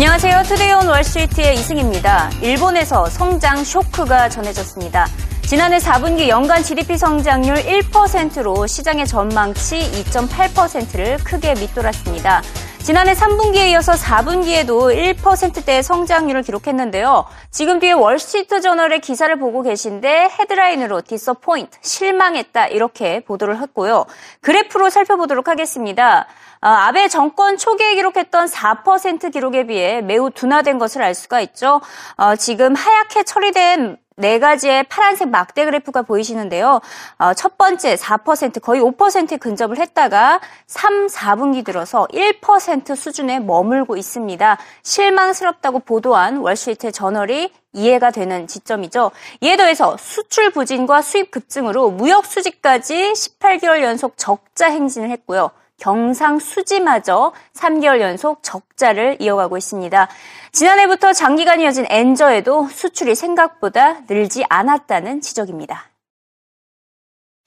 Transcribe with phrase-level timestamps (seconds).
[0.00, 0.44] 안녕하세요.
[0.44, 2.30] 투데이 온 월스트리트의 이승입니다.
[2.40, 5.06] 일본에서 성장 쇼크가 전해졌습니다.
[5.42, 12.40] 지난해 4분기 연간 GDP 성장률 1%로 시장의 전망치 2.8%를 크게 밑돌았습니다.
[12.82, 17.26] 지난해 3분기에 이어서 4분기에도 1%대의 성장률을 기록했는데요.
[17.50, 24.06] 지금 뒤에 월스트리트 저널의 기사를 보고 계신데 헤드라인으로 disappoint, 실망했다 이렇게 보도를 했고요.
[24.40, 26.26] 그래프로 살펴보도록 하겠습니다.
[26.62, 31.80] 아, 아베 정권 초기에 기록했던 4% 기록에 비해 매우 둔화된 것을 알 수가 있죠.
[32.16, 36.82] 어, 지금 하얗게 처리된 네 가지의 파란색 막대 그래프가 보이시는데요.
[37.18, 44.58] 어, 첫 번째 4% 거의 5%에 근접을 했다가 3, 4분기 들어서 1% 수준에 머물고 있습니다.
[44.82, 49.12] 실망스럽다고 보도한 월스트리트 저널이 이해가 되는 지점이죠.
[49.40, 55.52] 이에 더해서 수출 부진과 수입 급증으로 무역 수지까지 18개월 연속 적자 행진을 했고요.
[55.80, 60.08] 경상수지마저 3개월 연속 적자를 이어가고 있습니다.
[60.52, 65.90] 지난해부터 장기간 이어진 엔저에도 수출이 생각보다 늘지 않았다는 지적입니다.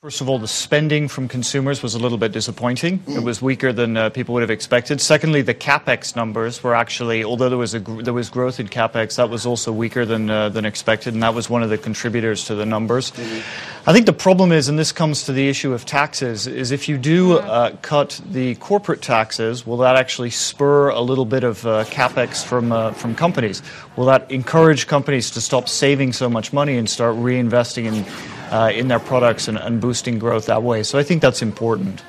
[0.04, 3.00] First of all, the spending from consumers was a little bit disappointing.
[3.08, 5.00] It was weaker than uh, people would have expected.
[5.00, 9.16] Secondly, the capex numbers were actually, although there was a there was growth in capex,
[9.16, 12.44] that was also weaker than uh, than expected, and that was one of the contributors
[12.48, 13.12] to the numbers.
[13.12, 13.73] Mm-hmm.
[13.86, 16.88] I think the problem is, and this comes to the issue of taxes, is if
[16.88, 21.68] you do uh, cut the corporate taxes, will that actually spur a little bit of
[21.68, 23.62] uh, capex from uh, from companies?
[23.98, 28.06] Will that encourage companies to stop saving so much money and start reinvesting in
[28.54, 30.84] uh, in their products and, and, boosting growth that way.
[30.84, 32.04] So I think that's important.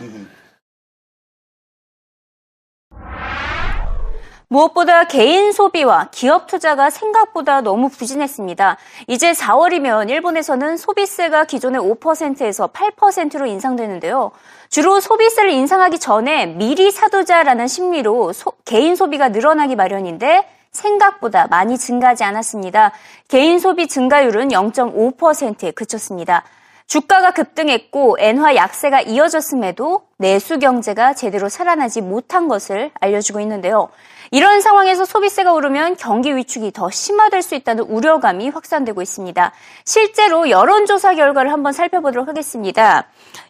[4.55, 8.77] 무엇보다 개인 소비와 기업 투자가 생각보다 너무 부진했습니다.
[9.09, 14.31] 이제 4월이면 일본에서는 소비세가 기존의 5%에서 8%로 인상되는데요.
[14.69, 22.23] 주로 소비세를 인상하기 전에 미리 사두자라는 심리로 소, 개인 소비가 늘어나기 마련인데 생각보다 많이 증가하지
[22.23, 22.93] 않았습니다.
[23.27, 26.45] 개인 소비 증가율은 0.5%에 그쳤습니다.
[26.87, 33.89] 주가가 급등했고 엔화 약세가 이어졌음에도 내수 경제가 제대로 살아나지 못한 것을 알려주고 있는데요.
[34.35, 39.53] 이런 상황에서 소비세가 오르면 경기 위축이 더 심화될 수 있다는 우려감이 확산되고 있습니다.
[39.85, 43.07] 실제로 여론조사 결과를 한번 살펴보도록 하겠습니다.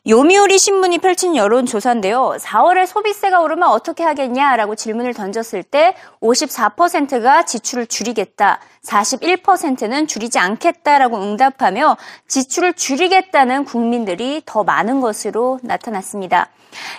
[0.07, 2.37] 요미우리 신문이 펼친 여론조사인데요.
[2.39, 11.97] 4월에 소비세가 오르면 어떻게 하겠냐라고 질문을 던졌을 때 54%가 지출을 줄이겠다, 41%는 줄이지 않겠다라고 응답하며
[12.29, 16.51] 지출을 줄이겠다는 국민들이 더 많은 것으로 나타났습니다.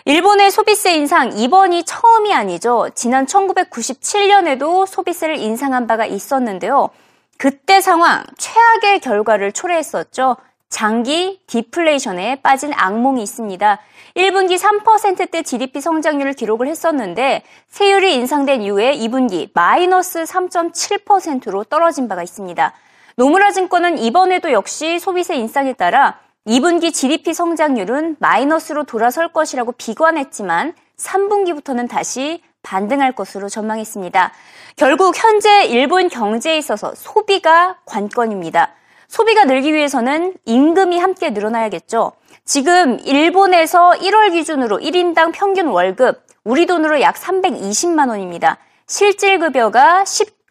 [0.05, 2.89] 일본의 소비세 인상 이번이 처음이 아니죠.
[2.95, 6.89] 지난 1997년에도 소비세를 인상한 바가 있었는데요.
[7.37, 10.37] 그때 상황 최악의 결과를 초래했었죠.
[10.69, 13.79] 장기 디플레이션에 빠진 악몽이 있습니다.
[14.15, 22.73] 1분기 3%대 GDP 성장률을 기록을 했었는데 세율이 인상된 이후에 2분기 마이너스 3.7%로 떨어진 바가 있습니다.
[23.15, 31.89] 노무라 증권은 이번에도 역시 소비세 인상에 따라 2분기 GDP 성장률은 마이너스로 돌아설 것이라고 비관했지만 3분기부터는
[31.89, 34.31] 다시 반등할 것으로 전망했습니다.
[34.75, 38.73] 결국 현재 일본 경제에 있어서 소비가 관건입니다.
[39.07, 42.11] 소비가 늘기 위해서는 임금이 함께 늘어나야겠죠.
[42.43, 48.59] 지금 일본에서 1월 기준으로 1인당 평균 월급 우리 돈으로 약 320만 원입니다.
[48.85, 50.05] 실질 급여가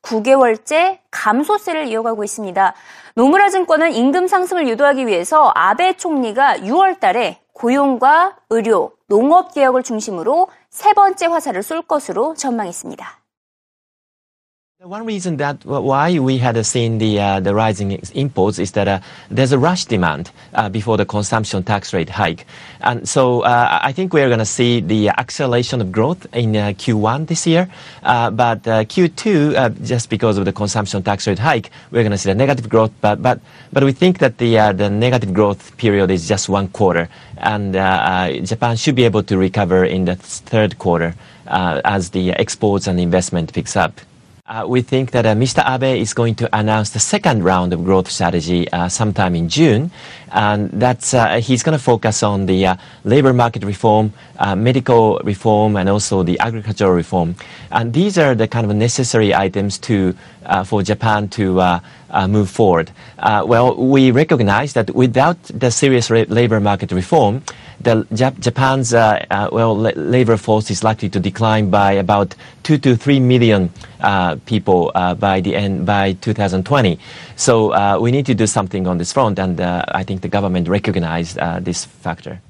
[0.05, 2.75] 19개월째 감소세를 이어가고 있습니다.
[3.15, 10.49] 노무라 증권은 임금 상승을 유도하기 위해서 아베 총리가 6월 달에 고용과 의료, 농업 개혁을 중심으로
[10.71, 13.24] 세 번째 화살을 쏠 것으로 전망했습니다.
[14.85, 19.01] One reason that why we had seen the uh, the rising imports is that uh,
[19.31, 22.45] there's a rush demand uh, before the consumption tax rate hike,
[22.83, 26.75] and so uh, I think we're going to see the acceleration of growth in uh,
[26.77, 27.71] Q1 this year,
[28.03, 32.29] uh, but Q2 just because of the consumption tax rate hike, we're going to see
[32.29, 32.93] the negative growth.
[33.01, 33.41] But but
[33.73, 37.09] but we think that the the negative growth period is just one quarter,
[37.39, 37.73] and
[38.47, 41.15] Japan should be able to recover in the third quarter
[41.47, 43.99] as the exports and investment picks up.
[44.47, 45.65] Uh, we think that uh, Mr.
[45.67, 49.91] Abe is going to announce the second round of growth strategy uh, sometime in June,
[50.33, 55.19] and that's uh, he's going to focus on the uh, labor market reform, uh, medical
[55.25, 57.35] reform, and also the agricultural reform.
[57.71, 60.15] And these are the kind of necessary items to
[60.67, 61.81] for Japan to
[62.29, 62.91] move forward.
[63.47, 67.43] well, we recognize that without the serious labor market reform,
[67.85, 72.35] the Jap- Japan's uh, uh, well la- labor force is likely to decline by about
[72.63, 73.71] two to three million
[74.01, 76.99] uh, people by the end by 2020.
[77.37, 81.39] So we need to do something on this front, and I think the government recognized
[81.65, 82.41] this factor.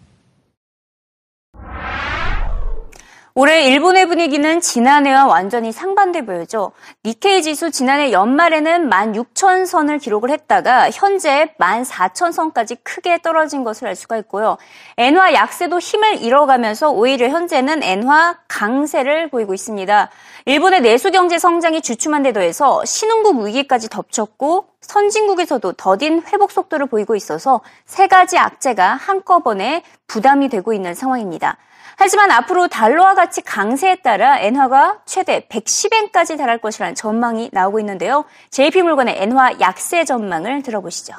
[3.37, 6.71] 올해 일본의 분위기는 지난해와 완전히 상반돼 보여죠.
[7.05, 14.57] 니케이 지수 지난해 연말에는 16,000선을 기록을 했다가 현재 14,000선까지 크게 떨어진 것을 알 수가 있고요.
[14.99, 20.11] 엔화 약세도 힘을 잃어가면서 오히려 현재는 엔화 강세를 보이고 있습니다.
[20.45, 27.17] 일본의 내수 경제 성장이 주춤한 데 더해서 신흥국 위기까지 덮쳤고 선진국에서도 더딘 회복 속도를 보이고
[27.17, 31.57] 있어서 세 가지 악재가 한꺼번에 부담이 되고 있는 상황입니다.
[31.97, 38.25] 하지만 앞으로 달러와 같이 강세에 따라 엔화가 최대 110엔까지 달할 것이라는 전망이 나오고 있는데요.
[38.51, 41.15] JP물건의 엔화 약세 전망을 들어보시죠.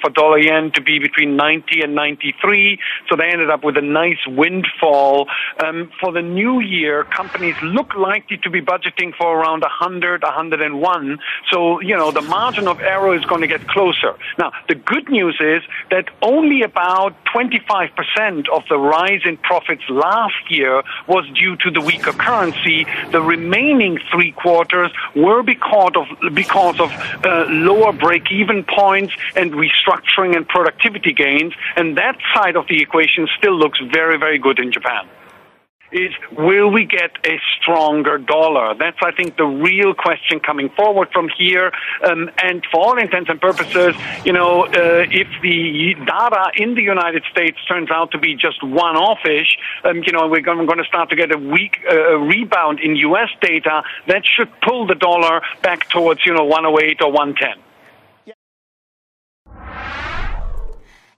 [0.00, 2.78] For dollar yen to be between 90 and 93.
[3.08, 5.28] So they ended up with a nice windfall.
[5.64, 11.18] Um, for the new year, companies look likely to be budgeting for around 100, 101.
[11.50, 14.14] So, you know, the margin of error is going to get closer.
[14.38, 20.50] Now, the good news is that only about 25% of the rise in profits last
[20.50, 22.86] year was due to the weaker currency.
[23.12, 26.90] The remaining three quarters were because of, because of
[27.24, 32.80] uh, lower break-even points and restructuring restructuring and productivity gains, and that side of the
[32.80, 35.08] equation still looks very, very good in Japan.
[35.92, 38.74] Is will we get a stronger dollar?
[38.74, 41.70] That's, I think, the real question coming forward from here.
[42.04, 43.94] Um, and for all intents and purposes,
[44.24, 48.64] you know, uh, if the data in the United States turns out to be just
[48.64, 52.96] one-off-ish, um, you know, we're going, to start to get a weak uh, rebound in
[52.96, 53.28] U.S.
[53.40, 57.62] data that should pull the dollar back towards, you know, 108 or 110.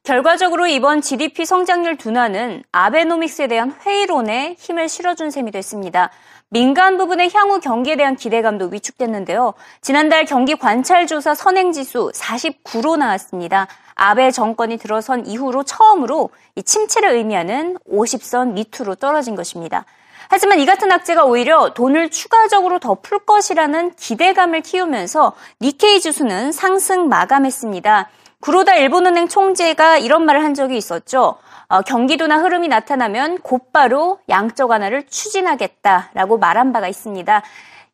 [0.09, 6.09] 결과적으로 이번 GDP 성장률 둔화는 아베노믹스에 대한 회의론에 힘을 실어준 셈이 됐습니다.
[6.49, 9.53] 민간 부분의 향후 경기에 대한 기대감도 위축됐는데요.
[9.83, 13.67] 지난달 경기 관찰조사 선행지수 49로 나왔습니다.
[13.97, 19.85] 아베 정권이 들어선 이후로 처음으로 이 침체를 의미하는 50선 밑으로 떨어진 것입니다.
[20.31, 27.11] 하지만 이 같은 악재가 오히려 돈을 추가적으로 더 풀 것이라는 기대감을 키우면서 니케이 지수는 상승
[27.11, 28.09] 마감했습니다.
[28.41, 31.39] 구로다 일본은행 총재가 이런 말을 한 적이 있었죠.
[31.69, 37.43] 어, 경기도나 흐름이 나타나면 곧바로 양적 완화를 추진하겠다라고 말한 바가 있습니다.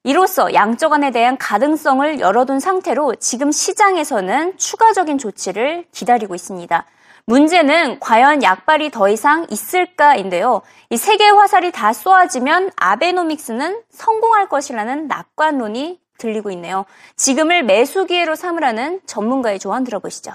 [0.05, 6.85] 이로써 양적 완화에 대한 가능성을 열어둔 상태로 지금 시장에서는 추가적인 조치를 기다리고 있습니다.
[7.25, 10.61] 문제는 과연 약발이 더 이상 있을까인데요.
[10.91, 16.85] 이 세계의 화살이 다 쏘아지면 아베노믹스는 성공할 것이라는 낙관론이 들리고 있네요.
[17.17, 20.33] 지금을 매수 기회로 삼으라는 전문가의 조언 들어보시죠.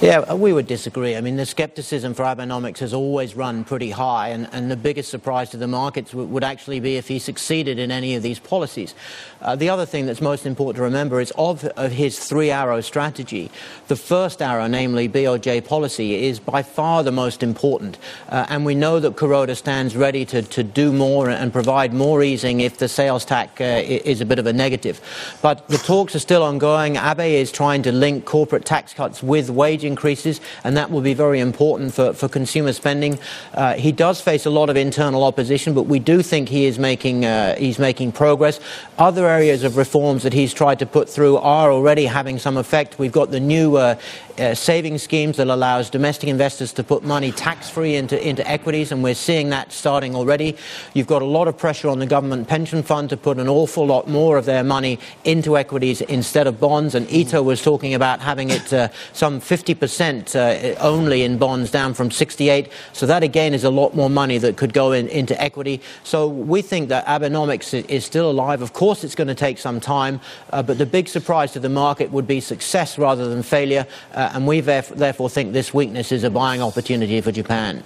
[0.00, 1.16] Yeah, we would disagree.
[1.16, 5.10] I mean, the skepticism for Abenomics has always run pretty high, and, and the biggest
[5.10, 8.94] surprise to the markets would actually be if he succeeded in any of these policies.
[9.40, 12.80] Uh, the other thing that's most important to remember is of, of his three arrow
[12.80, 13.50] strategy,
[13.88, 17.98] the first arrow, namely BOJ policy, is by far the most important.
[18.28, 22.22] Uh, and we know that Kuroda stands ready to, to do more and provide more
[22.22, 25.00] easing if the sales tax uh, is a bit of a negative.
[25.42, 26.96] But the talks are still ongoing.
[26.96, 31.14] Abe is trying to link corporate tax cuts with wage increases, and that will be
[31.14, 33.18] very important for, for consumer spending.
[33.54, 36.78] Uh, he does face a lot of internal opposition, but we do think he is
[36.78, 38.60] making, uh, he's making progress.
[38.98, 42.98] Other areas of reforms that he's tried to put through are already having some effect.
[42.98, 43.96] We've got the new uh,
[44.38, 49.02] uh, saving schemes that allows domestic investors to put money tax-free into, into equities, and
[49.02, 50.56] we're seeing that starting already.
[50.94, 53.86] You've got a lot of pressure on the government pension fund to put an awful
[53.86, 58.20] lot more of their money into equities instead of bonds, and Ito was talking about
[58.20, 62.70] having it uh, some 50% uh, only in bonds down from 68.
[62.92, 65.80] So that again is a lot more money that could go in, into equity.
[66.04, 68.62] So we think that Abenomics is still alive.
[68.62, 70.20] Of course, it's going to take some time,
[70.50, 73.86] uh, but the big surprise to the market would be success rather than failure.
[74.14, 77.82] Uh, and we therefore think this weakness is a buying opportunity for Japan.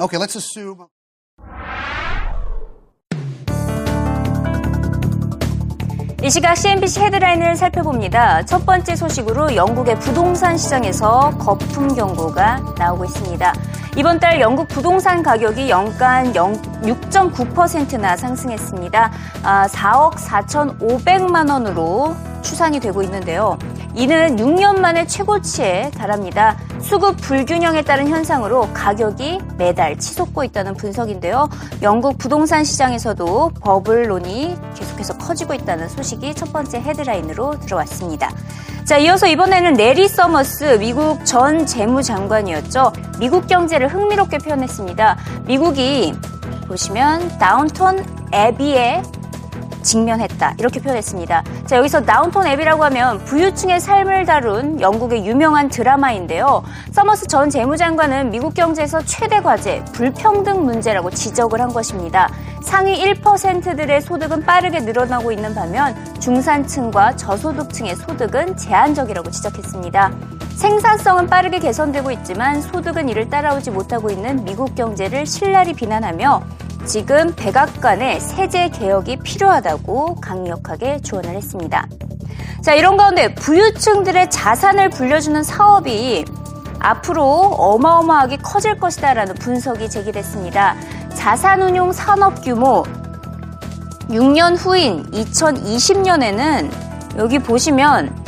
[0.00, 0.88] Okay, let's assume.
[6.24, 8.46] 이 시각 CNBC 헤드라인을 살펴봅니다.
[8.46, 13.52] 첫 번째 소식으로 영국의 부동산 시장에서 거품 경고가 나오고 있습니다.
[13.98, 19.12] 이번 달 영국 부동산 가격이 연간 6.9%나 상승했습니다.
[19.42, 23.58] 4억 4,500만 원으로 추산이 되고 있는데요.
[23.94, 26.56] 이는 6년 만에 최고치에 달합니다.
[26.80, 31.48] 수급 불균형에 따른 현상으로 가격이 매달 치솟고 있다는 분석인데요.
[31.80, 38.30] 영국 부동산 시장에서도 버블론이 계속해서 커지고 있다는 소식이 첫 번째 헤드라인으로 들어왔습니다.
[38.84, 42.92] 자, 이어서 이번에는 래리 서머스 미국 전 재무장관이었죠.
[43.20, 45.18] 미국 경제를 흥미롭게 표현했습니다.
[45.46, 46.14] 미국이
[46.66, 49.02] 보시면 다운턴 애비에
[49.84, 50.54] 직면했다.
[50.58, 51.44] 이렇게 표현했습니다.
[51.66, 56.64] 자, 여기서 다운톤 애비라고 하면 부유층의 삶을 다룬 영국의 유명한 드라마인데요.
[56.90, 62.28] 서머스 전 재무장관은 미국 경제에서 최대 과제, 불평등 문제라고 지적을 한 것입니다.
[62.62, 70.10] 상위 1%들의 소득은 빠르게 늘어나고 있는 반면 중산층과 저소득층의 소득은 제한적이라고 지적했습니다.
[70.56, 76.42] 생산성은 빠르게 개선되고 있지만 소득은 이를 따라오지 못하고 있는 미국 경제를 신랄히 비난하며
[76.86, 81.86] 지금 백악관의 세제 개혁이 필요하다고 강력하게 조언을 했습니다.
[82.62, 86.24] 자, 이런 가운데 부유층들의 자산을 불려주는 사업이
[86.78, 90.76] 앞으로 어마어마하게 커질 것이다라는 분석이 제기됐습니다.
[91.14, 92.84] 자산운용 산업 규모
[94.08, 96.70] 6년 후인 2020년에는
[97.16, 98.23] 여기 보시면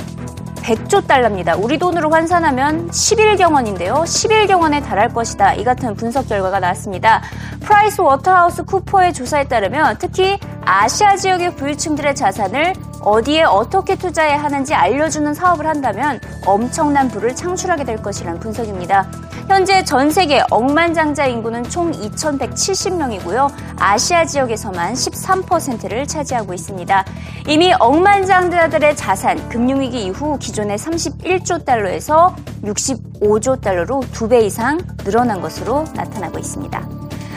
[0.66, 1.54] 100조 달러입니다.
[1.54, 3.94] 우리 돈으로 환산하면 11경 원인데요.
[3.94, 5.54] 11경 원에 달할 것이다.
[5.54, 7.22] 이 같은 분석 결과가 나왔습니다.
[7.60, 15.32] 프라이스 워터하우스 쿠퍼의 조사에 따르면 특히 아시아 지역의 부유층들의 자산을 어디에 어떻게 투자해야 하는지 알려주는
[15.34, 19.06] 사업을 한다면 엄청난 부를 창출하게 될 것이라는 분석입니다.
[19.48, 23.48] 현재 전 세계 억만장자 인구는 총 2,170명이고요.
[23.78, 27.04] 아시아 지역에서만 13%를 차지하고 있습니다.
[27.46, 32.34] 이미 억만장자들의 자산, 금융위기 이후 기존의 31조 달러에서
[32.64, 36.88] 65조 달러로 두 배 이상 늘어난 것으로 나타나고 있습니다.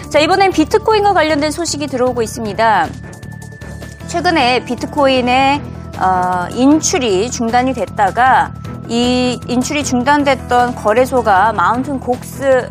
[0.09, 2.87] 자, 이번엔 비트코인과 관련된 소식이 들어오고 있습니다.
[4.07, 5.61] 최근에 비트코인의
[5.99, 8.53] 어, 인출이 중단이 됐다가
[8.89, 12.67] 이 인출이 중단됐던 거래소가 마운틴 곡스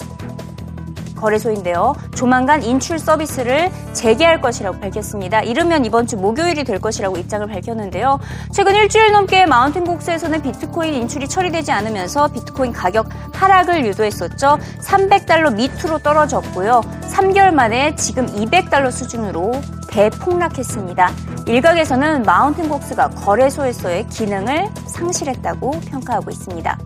[1.19, 1.95] 거래소인데요.
[2.15, 5.43] 조만간 인출 서비스를 재개할 것이라고 밝혔습니다.
[5.43, 8.19] 이르면 이번 주 목요일이 될 것이라고 입장을 밝혔는데요.
[8.53, 14.59] 최근 일주일 넘게 마운틴 곡스에서는 비트코인 인출이 처리되지 않으면서 비트코인 가격 하락을 유도했었죠.
[14.81, 16.83] 300달러 밑으로 떨어졌고요.
[17.03, 19.53] 3개월 만에 지금 200달러 수준으로
[19.89, 21.13] 대폭락했습니다.
[21.47, 26.79] 일각에서는 마운틴 곡스가 거래소에서의 기능을 상실했다고 평가하고 있습니다.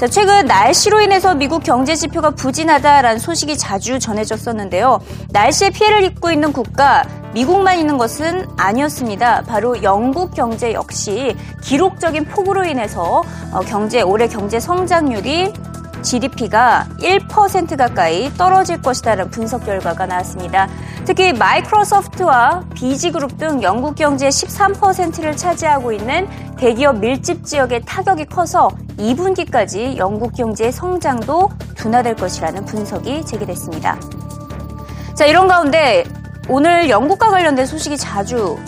[0.00, 4.98] 자, 최근 날씨로 인해서 미국 경제 지표가 부진하다라는 소식이 자주 전해졌었는데요.
[5.28, 7.04] 날씨에 피해를 입고 있는 국가
[7.34, 9.42] 미국만 있는 것은 아니었습니다.
[9.42, 15.52] 바로 영국 경제 역시 기록적인 폭우로 인해서 어, 경제 올해 경제 성장률이
[16.02, 20.68] GDP가 1% 가까이 떨어질 것이다라는 분석 결과가 나왔습니다.
[21.04, 29.96] 특히 마이크로소프트와 비지그룹 등 영국 경제의 13%를 차지하고 있는 대기업 밀집 지역의 타격이 커서 2분기까지
[29.96, 33.98] 영국 경제의 성장도 둔화될 것이라는 분석이 제기됐습니다.
[35.14, 36.04] 자, 이런 가운데
[36.48, 38.58] 오늘 영국과 관련된 소식이 자주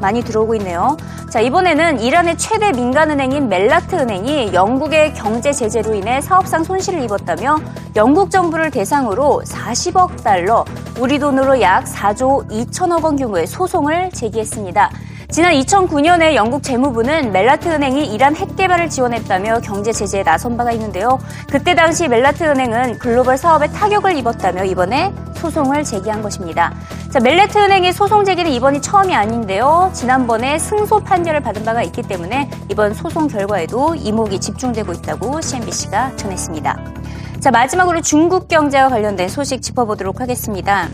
[0.00, 0.96] 많이 들어오고 있네요.
[1.30, 7.58] 자, 이번에는 이란의 최대 민간은행인 멜라트 은행이 영국의 경제 제재로 인해 사업상 손실을 입었다며
[7.96, 10.64] 영국 정부를 대상으로 40억 달러,
[10.98, 14.90] 우리 돈으로 약 4조 2천억 원 규모의 소송을 제기했습니다.
[15.30, 21.18] 지난 2009년에 영국 재무부는 멜라트 은행이 이란 핵 개발을 지원했다며 경제 제재에 나선 바가 있는데요.
[21.50, 26.74] 그때 당시 멜라트 은행은 글로벌 사업에 타격을 입었다며 이번에 소송을 제기한 것입니다.
[27.10, 29.90] 자, 멜라트 은행의 소송 제기는 이번이 처음이 아닌데요.
[29.92, 36.78] 지난번에 승소 판결을 받은 바가 있기 때문에 이번 소송 결과에도 이목이 집중되고 있다고 CNBC가 전했습니다.
[37.40, 40.88] 자, 마지막으로 중국 경제와 관련된 소식 짚어보도록 하겠습니다.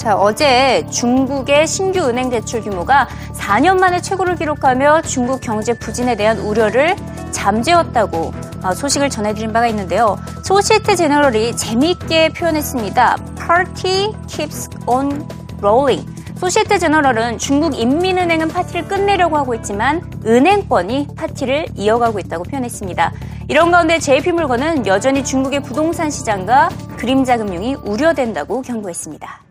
[0.00, 6.38] 자, 어제 중국의 신규 은행 대출 규모가 4년 만에 최고를 기록하며 중국 경제 부진에 대한
[6.38, 6.96] 우려를
[7.32, 8.32] 잠재웠다고
[8.64, 10.16] 어, 소식을 전해드린 바가 있는데요.
[10.42, 13.16] 소시에테 제너럴이 재미있게 표현했습니다.
[13.46, 15.28] Party keeps on
[15.58, 16.10] rolling.
[16.38, 23.12] 소시에테 제너럴은 중국 인민은행은 파티를 끝내려고 하고 있지만 은행권이 파티를 이어가고 있다고 표현했습니다.
[23.48, 29.49] 이런 가운데 JP물건은 여전히 중국의 부동산 시장과 그림자 금융이 우려된다고 경고했습니다.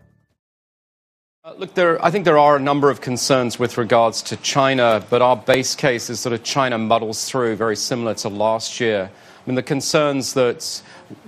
[1.60, 5.20] Look, there, I think there are a number of concerns with regards to China, but
[5.20, 9.10] our base case is sort of China muddles through very similar to last year.
[9.12, 10.82] I mean, the concerns that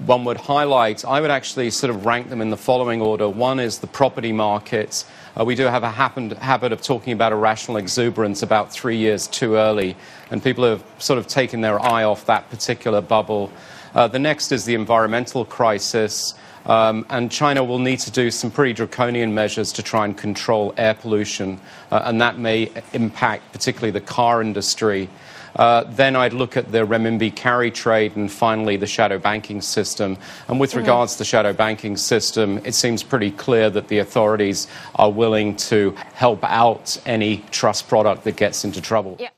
[0.06, 3.28] one would highlight, I would actually sort of rank them in the following order.
[3.28, 5.04] One is the property market.
[5.38, 9.26] Uh, we do have a happen, habit of talking about irrational exuberance about three years
[9.26, 9.94] too early,
[10.30, 13.52] and people have sort of taken their eye off that particular bubble.
[13.94, 16.32] Uh, the next is the environmental crisis.
[16.66, 20.74] Um, and China will need to do some pretty draconian measures to try and control
[20.76, 25.08] air pollution, uh, and that may impact particularly the car industry.
[25.56, 30.16] Uh, then I'd look at the renminbi carry trade and finally the shadow banking system.
[30.48, 30.80] And with mm-hmm.
[30.80, 35.56] regards to the shadow banking system, it seems pretty clear that the authorities are willing
[35.56, 39.16] to help out any trust product that gets into trouble.
[39.20, 39.28] Yeah.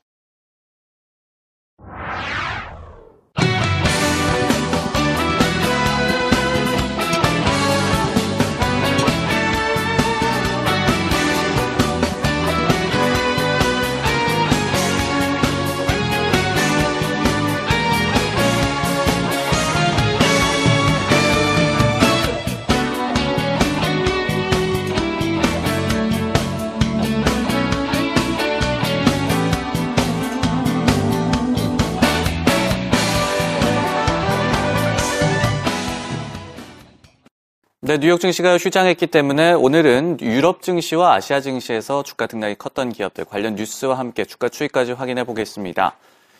[37.95, 43.55] 네, 뉴욕 증시가 휴장했기 때문에 오늘은 유럽 증시와 아시아 증시에서 주가 등락이 컸던 기업들 관련
[43.55, 45.95] 뉴스와 함께 주가 추이까지 확인해 보겠습니다.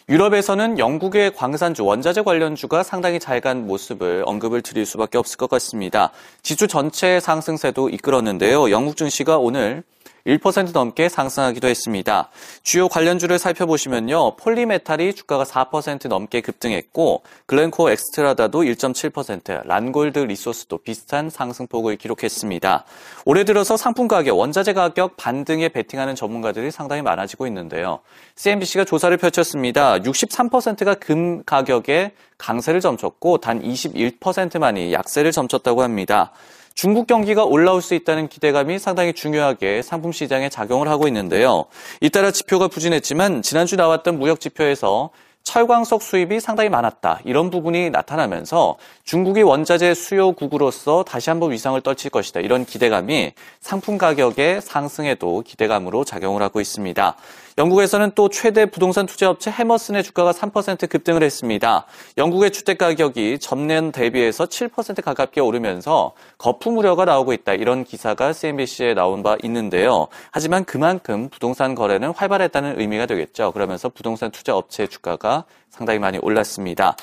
[0.10, 6.12] 유럽에서는 영국의 광산주, 원자재 관련주가 상당히 잘 간 모습을 언급을 드릴 수밖에 없을 것 같습니다.
[6.44, 8.70] 지수 전체 상승세도 이끌었는데요.
[8.70, 9.84] 영국 증시가 오늘
[10.26, 12.30] 1% 넘게 상승하기도 했습니다.
[12.64, 14.36] 주요 관련주를 살펴보시면요.
[14.38, 22.86] 폴리메탈이 주가가 4% 넘게 급등했고 글렌코어 엑스트라타도 1.7%, 랜드골드 리소스도 비슷한 상승폭을 기록했습니다.
[23.26, 28.00] 올해 들어서 상품 가격, 원자재 가격 반등에 베팅하는 전문가들이 상당히 많아지고 있는데요.
[28.36, 30.00] CNBC가 조사를 펼쳤습니다.
[30.00, 36.32] 63%가 금 가격에 강세를 점쳤고 단 21%만이 약세를 점쳤다고 합니다.
[36.76, 41.66] 중국 경기가 올라올 수 있다는 기대감이 상당히 중요하게 상품 시장에 작용을 하고 있는데요.
[42.02, 45.10] 잇따라 지표가 부진했지만 지난주 나왔던 무역 지표에서
[45.44, 47.22] 철광석 수입이 상당히 많았다.
[47.24, 52.42] 이런 부분이 나타나면서 중국이 원자재 수요국으로서 다시 한번 위상을 떨칠 것이다.
[52.42, 57.16] 이런 기대감이 상품 가격의 상승에도 기대감으로 작용을 하고 있습니다.
[57.58, 61.86] 영국에서는 또 최대 부동산 투자업체 해머슨의 주가가 3% 급등을 했습니다.
[62.18, 67.54] 영국의 주택 가격이 전년 대비해서 7% 가깝게 오르면서 거품 우려가 나오고 있다.
[67.54, 70.08] 이런 기사가 CNBC에 나온 바 있는데요.
[70.32, 73.54] 하지만 그만큼 부동산 거래는 활발했다는 의미가 되겠죠.
[73.54, 76.98] 그러면서 부동산 투자 업체 주가가 상당히 많이 올랐습니다.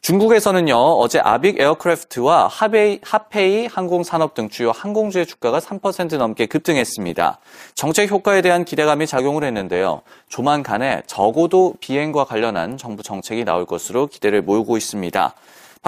[0.00, 7.38] 중국에서는요, 어제 아빅 에어크래프트와 하베이, 하페이 항공산업 등 주요 항공주의 주가가 3% 넘게 급등했습니다.
[7.74, 10.02] 정책 효과에 대한 기대감이 작용을 했는데요.
[10.28, 15.34] 조만간에 적어도 비행과 관련한 정부 정책이 나올 것으로 기대를 모으고 있습니다.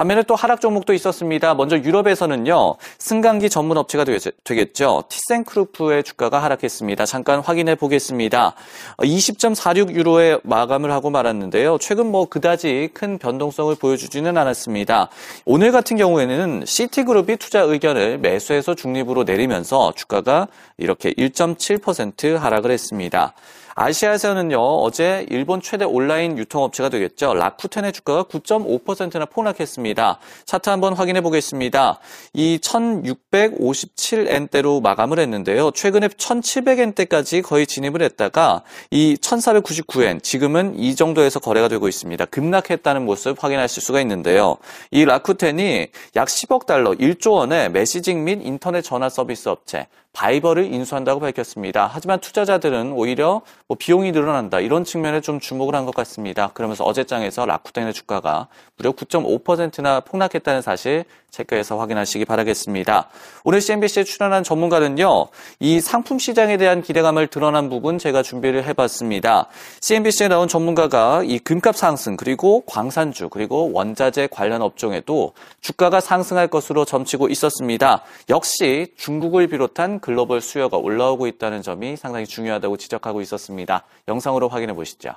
[0.01, 1.53] 반면에 또 하락 종목도 있었습니다.
[1.53, 4.03] 먼저 유럽에서는요, 승강기 전문 업체가
[4.43, 5.03] 되겠죠.
[5.07, 7.05] 티센크루프의 주가가 하락했습니다.
[7.05, 8.55] 잠깐 확인해 보겠습니다.
[8.97, 11.77] 20.46 유로에 마감을 하고 말았는데요.
[11.79, 15.09] 최근 뭐 그다지 큰 변동성을 보여주지는 않았습니다.
[15.45, 20.47] 오늘 같은 경우에는 시티그룹이 투자 의견을 매수해서 중립으로 내리면서 주가가
[20.77, 23.35] 이렇게 1.7% 하락을 했습니다.
[23.75, 27.33] 아시아에서는요, 어제 일본 최대 온라인 유통업체가 되겠죠.
[27.33, 30.19] 라쿠텐의 주가가 9.5%나 폭락했습니다.
[30.45, 31.99] 차트 한번 확인해 보겠습니다.
[32.33, 35.71] 이 1657엔대로 마감을 했는데요.
[35.71, 42.25] 최근에 1700엔대까지 거의 진입을 했다가 이 1499엔, 지금은 이 정도에서 거래가 되고 있습니다.
[42.25, 44.57] 급락했다는 모습 확인하실 수가 있는데요.
[44.91, 51.19] 이 라쿠텐이 약 10억 달러, 1조 원의 메시징 및 인터넷 전화 서비스 업체, 바이버를 인수한다고
[51.19, 51.89] 밝혔습니다.
[51.91, 56.51] 하지만 투자자들은 오히려 뭐 비용이 늘어난다 이런 측면에 좀 주목을 한 것 같습니다.
[56.53, 58.47] 그러면서 어제장에서 라쿠텐의 주가가
[58.77, 63.07] 무려 9.5%나 폭락했다는 사실 체크해서 확인하시기 바라겠습니다.
[63.45, 65.27] 오늘 CNBC에 출연한 전문가는요,
[65.61, 69.47] 이 상품 시장에 대한 기대감을 드러난 부분 제가 준비를 해봤습니다.
[69.79, 76.83] CNBC에 나온 전문가가 이 금값 상승 그리고 광산주 그리고 원자재 관련 업종에도 주가가 상승할 것으로
[76.83, 78.03] 점치고 있었습니다.
[78.29, 83.83] 역시 중국을 비롯한 글로벌 수요가 올라오고 있다는 점이 상당히 중요하다고 지적하고 있었습니다.
[84.07, 85.15] 영상으로 확인해 보시죠.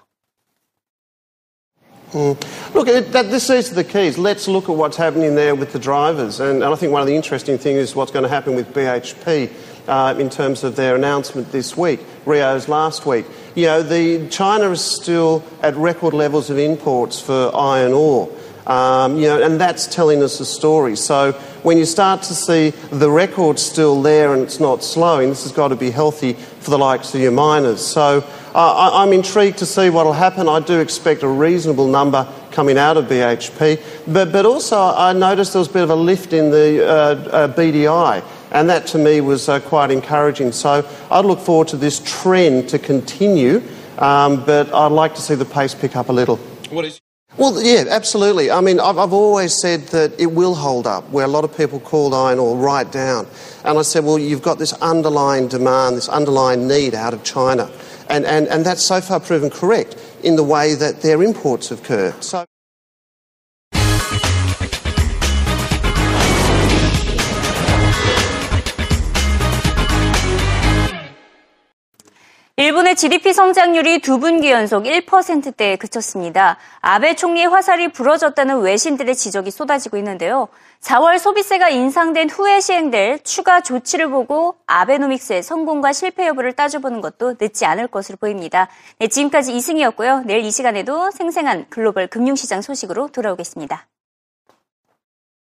[2.14, 2.36] Mm.
[2.74, 4.16] Look, it, that, this is the keys.
[4.18, 6.38] Let's look at what's happening there with the drivers.
[6.38, 8.72] And, and I think one of the interesting things is what's going to happen with
[8.72, 9.50] BHP
[9.88, 13.26] uh, in terms of their announcement this week, Rio's last week.
[13.56, 18.28] You know, the, China is still at record levels of imports for iron ore.
[18.66, 20.96] Um, you know, and that's telling us a story.
[20.96, 25.42] So when you start to see the record still there and it's not slowing, this
[25.42, 27.84] has got to be healthy for the likes of your miners.
[27.84, 30.48] So uh, I, am intrigued to see what will happen.
[30.48, 35.52] I do expect a reasonable number coming out of BHP, but, but also I noticed
[35.52, 38.24] there was a bit of a lift in the uh, uh, BDI.
[38.52, 40.52] And that to me was uh, quite encouraging.
[40.52, 43.60] So I'd look forward to this trend to continue,
[43.98, 46.36] um, but I'd like to see the pace pick up a little.
[46.70, 47.00] What is
[47.36, 48.50] well, yeah, absolutely.
[48.50, 51.56] I mean, I've, I've, always said that it will hold up, where a lot of
[51.56, 53.26] people called iron ore right down.
[53.64, 57.70] And I said, well, you've got this underlying demand, this underlying need out of China.
[58.08, 61.82] And, and, and that's so far proven correct in the way that their imports have
[61.82, 62.22] curved.
[62.22, 62.46] So
[72.56, 76.56] 일본의 GDP 성장률이 두 분기 연속 1%대에 그쳤습니다.
[76.80, 80.46] 아베 총리의 화살이 부러졌다는 외신들의 지적이 쏟아지고 있는데요.
[80.80, 87.66] 4월 소비세가 인상된 후에 시행될 추가 조치를 보고 아베노믹스의 성공과 실패 여부를 따져보는 것도 늦지
[87.66, 88.68] 않을 것으로 보입니다.
[89.00, 90.22] 네, 지금까지 이승이었고요.
[90.24, 93.88] 내일 이 시간에도 생생한 글로벌 금융시장 소식으로 돌아오겠습니다.